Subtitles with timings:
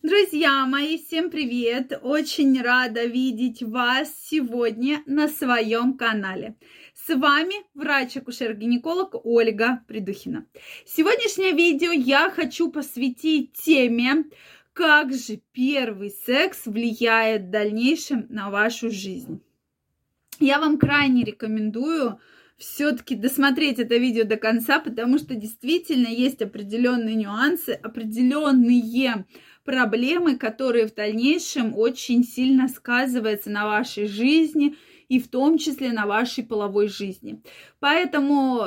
[0.00, 1.98] Друзья мои, всем привет!
[2.02, 6.54] Очень рада видеть вас сегодня на своем канале.
[6.94, 10.46] С вами врач-акушер-гинеколог Ольга Придухина.
[10.86, 14.26] Сегодняшнее видео я хочу посвятить теме,
[14.72, 19.42] как же первый секс влияет в дальнейшем на вашу жизнь.
[20.38, 22.20] Я вам крайне рекомендую
[22.56, 28.78] все-таки досмотреть это видео до конца, потому что действительно есть определенные нюансы, определенные
[29.68, 34.76] проблемы, которые в дальнейшем очень сильно сказываются на вашей жизни
[35.10, 37.42] и в том числе на вашей половой жизни.
[37.78, 38.62] Поэтому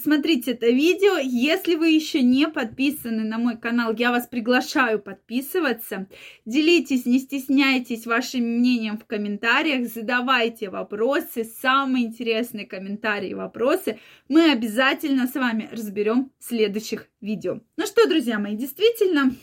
[0.00, 1.16] смотрите это видео.
[1.18, 6.06] Если вы еще не подписаны на мой канал, я вас приглашаю подписываться.
[6.46, 13.98] Делитесь, не стесняйтесь вашим мнением в комментариях, задавайте вопросы, самые интересные комментарии и вопросы
[14.28, 17.60] мы обязательно с вами разберем в следующих видео.
[17.76, 19.34] Ну что, друзья мои, действительно,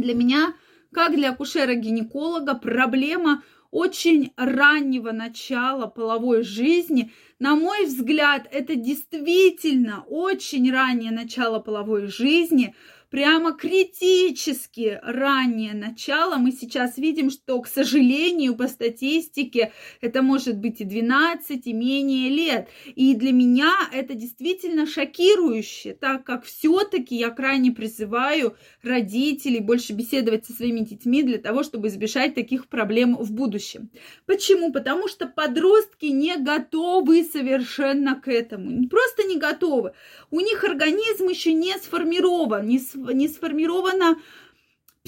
[0.00, 0.54] для меня,
[0.92, 7.12] как для акушера-гинеколога, проблема очень раннего начала половой жизни.
[7.38, 12.74] На мой взгляд, это действительно очень раннее начало половой жизни–
[13.10, 16.36] прямо критически раннее начало.
[16.36, 22.28] Мы сейчас видим, что, к сожалению, по статистике это может быть и 12, и менее
[22.28, 22.68] лет.
[22.94, 30.46] И для меня это действительно шокирующе, так как все-таки я крайне призываю родителей больше беседовать
[30.46, 33.90] со своими детьми для того, чтобы избежать таких проблем в будущем.
[34.26, 34.72] Почему?
[34.72, 38.88] Потому что подростки не готовы совершенно к этому.
[38.88, 39.92] Просто не готовы.
[40.30, 42.78] У них организм еще не сформирован, не
[43.12, 44.16] не сформирована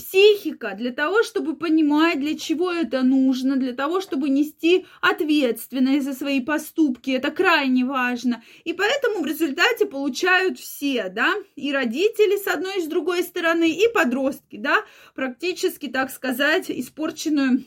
[0.01, 6.15] психика для того, чтобы понимать, для чего это нужно, для того, чтобы нести ответственность за
[6.15, 7.11] свои поступки.
[7.11, 8.43] Это крайне важно.
[8.65, 13.71] И поэтому в результате получают все, да, и родители с одной и с другой стороны,
[13.71, 14.77] и подростки, да,
[15.15, 17.65] практически, так сказать, испорченную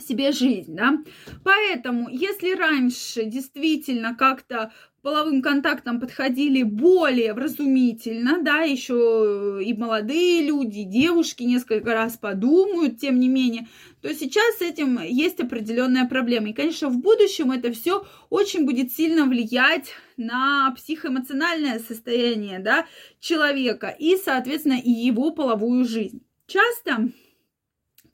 [0.00, 0.98] себе жизнь, да.
[1.42, 4.72] Поэтому, если раньше действительно как-то
[5.02, 12.98] половым контактам подходили более вразумительно, да, еще и молодые люди, и девушки несколько раз подумают,
[12.98, 13.68] тем не менее,
[14.02, 16.50] то сейчас с этим есть определенная проблема.
[16.50, 22.86] И, конечно, в будущем это все очень будет сильно влиять на психоэмоциональное состояние, да,
[23.20, 26.22] человека и, соответственно, и его половую жизнь.
[26.46, 27.10] Часто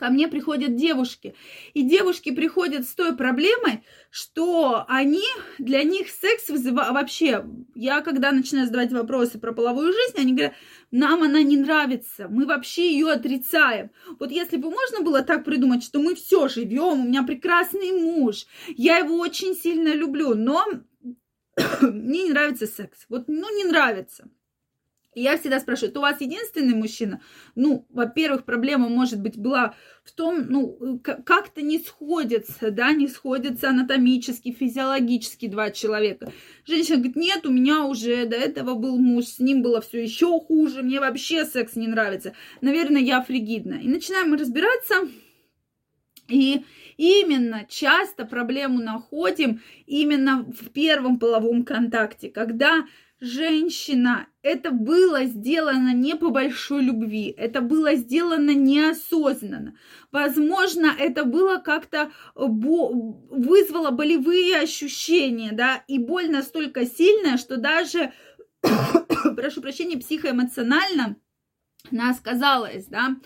[0.04, 1.34] ко мне приходят девушки.
[1.72, 5.24] И девушки приходят с той проблемой, что они,
[5.58, 6.92] для них секс вызывает...
[6.92, 10.54] Вообще, я когда начинаю задавать вопросы про половую жизнь, они говорят,
[10.90, 13.90] нам она не нравится, мы вообще ее отрицаем.
[14.20, 18.44] Вот если бы можно было так придумать, что мы все живем, у меня прекрасный муж,
[18.76, 20.66] я его очень сильно люблю, но
[21.80, 23.06] мне не нравится секс.
[23.08, 24.28] Вот, ну, не нравится.
[25.14, 27.20] Я всегда спрашиваю, это у вас единственный мужчина?
[27.54, 33.70] Ну, во-первых, проблема, может быть, была в том, ну, как-то не сходятся, да, не сходятся
[33.70, 36.32] анатомически, физиологически два человека.
[36.66, 40.40] Женщина говорит, нет, у меня уже до этого был муж, с ним было все еще
[40.40, 42.34] хуже, мне вообще секс не нравится.
[42.60, 43.74] Наверное, я фригидна.
[43.74, 45.08] И начинаем мы разбираться,
[46.28, 46.64] и
[46.96, 52.84] именно часто проблему находим именно в первом половом контакте, когда
[53.20, 59.76] женщина, это было сделано не по большой любви, это было сделано неосознанно.
[60.12, 68.12] Возможно, это было как-то вызвало болевые ощущения, да, и боль настолько сильная, что даже,
[69.36, 71.16] прошу прощения, психоэмоционально
[71.90, 73.16] она сказалась, да,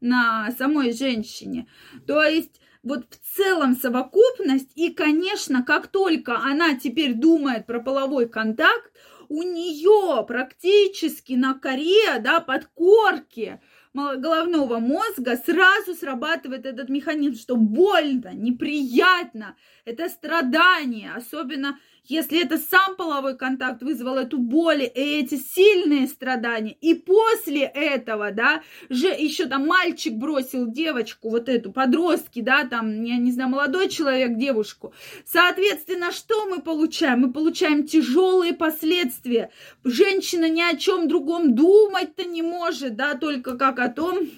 [0.00, 1.66] на самой женщине.
[2.06, 8.28] То есть вот в целом совокупность, и, конечно, как только она теперь думает про половой
[8.28, 8.92] контакт,
[9.28, 13.60] у нее практически на коре, да, под корке
[13.94, 21.78] головного мозга сразу срабатывает этот механизм, что больно, неприятно, это страдание, особенно
[22.08, 28.32] если это сам половой контакт вызвал эту боль и эти сильные страдания, и после этого,
[28.32, 33.50] да, же еще там мальчик бросил девочку, вот эту, подростки, да, там, я не знаю,
[33.50, 34.94] молодой человек, девушку,
[35.26, 37.20] соответственно, что мы получаем?
[37.20, 39.50] Мы получаем тяжелые последствия.
[39.84, 44.28] Женщина ни о чем другом думать-то не может, да, только как о том,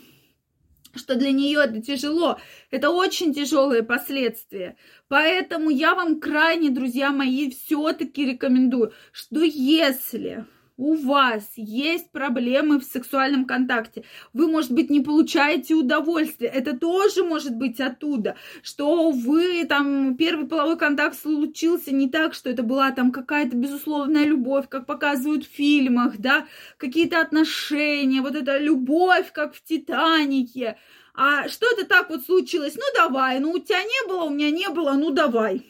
[0.95, 2.39] что для нее это тяжело.
[2.71, 4.77] Это очень тяжелые последствия.
[5.09, 10.47] Поэтому я вам крайне, друзья мои, все-таки рекомендую, что если
[10.81, 17.23] у вас есть проблемы в сексуальном контакте, вы, может быть, не получаете удовольствие, это тоже
[17.23, 22.93] может быть оттуда, что вы там, первый половой контакт случился не так, что это была
[22.93, 26.47] там какая-то безусловная любовь, как показывают в фильмах, да,
[26.79, 30.79] какие-то отношения, вот эта любовь, как в «Титанике»,
[31.15, 34.69] а что-то так вот случилось, ну давай, ну у тебя не было, у меня не
[34.71, 35.70] было, ну давай.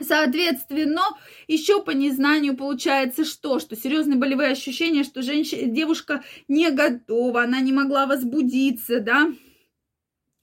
[0.00, 1.02] Соответственно,
[1.48, 3.58] еще по незнанию получается что?
[3.58, 9.28] Что серьезные болевые ощущения, что женщина, девушка не готова, она не могла возбудиться, да,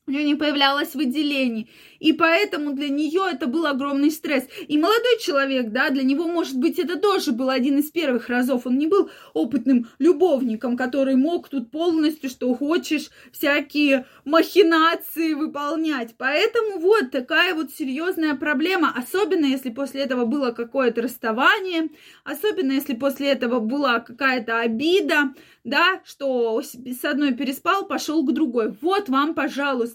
[0.05, 1.69] у нее не появлялось выделений.
[1.99, 4.43] И поэтому для нее это был огромный стресс.
[4.67, 8.67] И молодой человек, да, для него, может быть, это тоже был один из первых разов.
[8.67, 16.15] Он не был опытным любовником, который мог тут полностью, что хочешь, всякие махинации выполнять.
[16.17, 18.93] Поэтому вот такая вот серьезная проблема.
[18.93, 21.89] Особенно, если после этого было какое-то расставание,
[22.25, 25.33] особенно, если после этого была какая-то обида,
[25.63, 28.75] да, что с одной переспал, пошел к другой.
[28.81, 29.92] Вот вам, пожалуйста.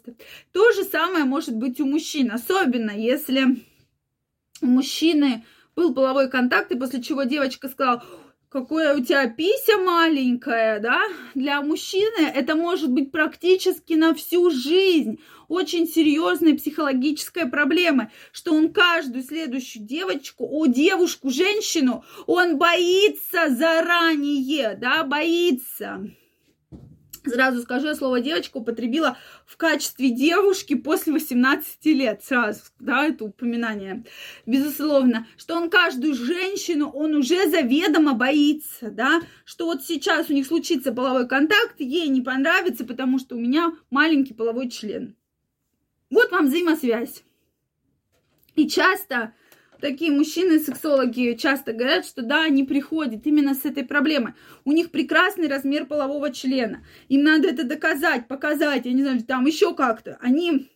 [0.52, 3.64] То же самое может быть у мужчин, особенно если
[4.60, 5.44] у мужчины
[5.76, 8.04] был половой контакт, и после чего девочка сказала,
[8.48, 11.00] какое у тебя пися маленькая, да,
[11.34, 18.72] для мужчины это может быть практически на всю жизнь очень серьезная психологическая проблема, что он
[18.72, 26.10] каждую следующую девочку, о, девушку, женщину, он боится заранее, да, боится.
[27.28, 29.16] Сразу скажу, я слово девочка употребила
[29.46, 32.22] в качестве девушки после 18 лет.
[32.24, 34.04] Сразу, да, это упоминание.
[34.46, 40.46] Безусловно, что он каждую женщину, он уже заведомо боится, да, что вот сейчас у них
[40.46, 45.16] случится половой контакт, ей не понравится, потому что у меня маленький половой член.
[46.10, 47.22] Вот вам взаимосвязь.
[48.56, 49.34] И часто
[49.80, 54.34] такие мужчины-сексологи часто говорят, что да, они приходят именно с этой проблемой.
[54.64, 56.84] У них прекрасный размер полового члена.
[57.08, 60.18] Им надо это доказать, показать, я не знаю, там еще как-то.
[60.20, 60.70] Они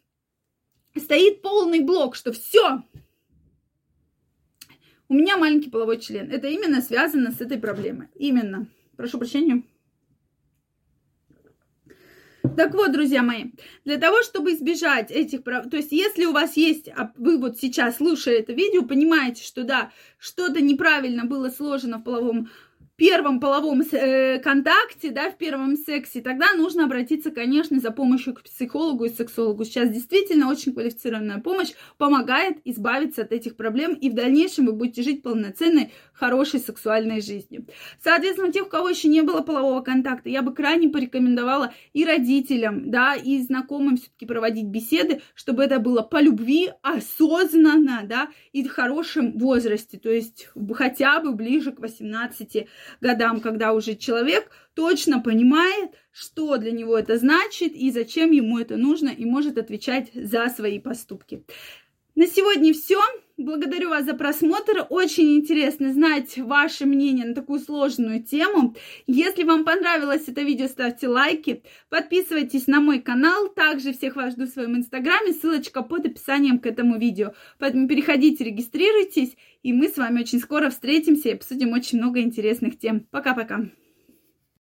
[0.97, 2.83] стоит полный блок, что все,
[5.13, 6.31] у меня маленький половой член.
[6.31, 8.09] Это именно связано с этой проблемой.
[8.15, 8.67] Именно.
[8.97, 9.63] Прошу прощения.
[12.57, 13.47] Так вот, друзья мои,
[13.85, 15.71] для того, чтобы избежать этих прав...
[15.71, 19.65] То есть, если у вас есть, а вы вот сейчас, слушая это видео, понимаете, что
[19.65, 22.51] да, что-то неправильно было сложено в половом
[23.03, 28.45] первом половом э, контакте, да, в первом сексе, тогда нужно обратиться, конечно, за помощью к
[28.45, 29.65] психологу и сексологу.
[29.65, 35.03] Сейчас действительно очень квалифицированная помощь помогает избавиться от этих проблем, и в дальнейшем вы будете
[35.03, 37.67] жить полноценной, хорошей сексуальной жизнью.
[38.01, 42.89] Соответственно, тех, у кого еще не было полового контакта, я бы крайне порекомендовала и родителям,
[42.93, 48.71] да, и знакомым все-таки проводить беседы, чтобы это было по любви, осознанно, да, и в
[48.71, 52.69] хорошем возрасте, то есть хотя бы ближе к 18
[53.01, 58.77] годам, когда уже человек точно понимает, что для него это значит и зачем ему это
[58.77, 61.45] нужно, и может отвечать за свои поступки.
[62.15, 63.01] На сегодня все.
[63.39, 64.87] Благодарю вас за просмотр.
[64.91, 68.77] Очень интересно знать ваше мнение на такую сложную тему.
[69.07, 71.63] Если вам понравилось это видео, ставьте лайки.
[71.89, 73.49] Подписывайтесь на мой канал.
[73.49, 75.33] Также всех вас жду в своем инстаграме.
[75.33, 77.33] Ссылочка под описанием к этому видео.
[77.59, 79.35] Поэтому переходите, регистрируйтесь.
[79.63, 83.07] И мы с вами очень скоро встретимся и обсудим очень много интересных тем.
[83.11, 83.69] Пока-пока.